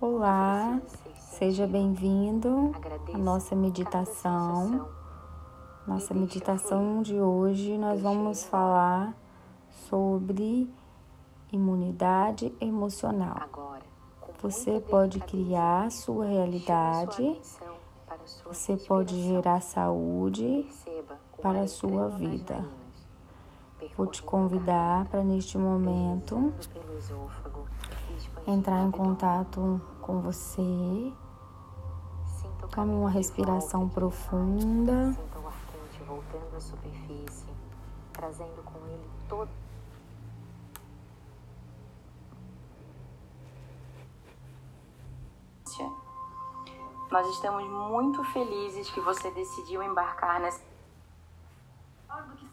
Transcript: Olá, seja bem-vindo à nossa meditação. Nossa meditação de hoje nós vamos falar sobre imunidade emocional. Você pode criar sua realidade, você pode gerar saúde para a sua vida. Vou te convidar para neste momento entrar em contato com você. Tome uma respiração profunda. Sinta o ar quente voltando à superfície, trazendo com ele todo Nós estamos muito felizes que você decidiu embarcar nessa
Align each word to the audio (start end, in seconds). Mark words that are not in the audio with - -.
Olá, 0.00 0.80
seja 1.16 1.66
bem-vindo 1.66 2.72
à 3.12 3.18
nossa 3.18 3.54
meditação. 3.54 4.88
Nossa 5.86 6.14
meditação 6.14 7.02
de 7.02 7.20
hoje 7.20 7.76
nós 7.76 8.00
vamos 8.00 8.44
falar 8.44 9.14
sobre 9.88 10.72
imunidade 11.52 12.54
emocional. 12.60 13.48
Você 14.42 14.80
pode 14.80 15.20
criar 15.20 15.90
sua 15.90 16.26
realidade, 16.26 17.40
você 18.46 18.76
pode 18.76 19.20
gerar 19.22 19.60
saúde 19.60 20.66
para 21.42 21.62
a 21.62 21.68
sua 21.68 22.08
vida. 22.08 22.64
Vou 23.96 24.06
te 24.06 24.22
convidar 24.22 25.06
para 25.06 25.22
neste 25.22 25.56
momento 25.58 26.52
entrar 28.46 28.82
em 28.82 28.90
contato 28.90 29.80
com 30.00 30.20
você. 30.20 31.12
Tome 32.70 32.92
uma 32.92 33.10
respiração 33.10 33.88
profunda. 33.88 35.12
Sinta 35.12 35.38
o 35.38 35.46
ar 35.46 35.54
quente 35.72 36.02
voltando 36.04 36.56
à 36.56 36.60
superfície, 36.60 37.48
trazendo 38.12 38.62
com 38.62 38.78
ele 38.86 39.10
todo 39.28 39.50
Nós 47.10 47.26
estamos 47.26 47.64
muito 47.68 48.22
felizes 48.22 48.88
que 48.90 49.00
você 49.00 49.32
decidiu 49.32 49.82
embarcar 49.82 50.40
nessa 50.40 50.62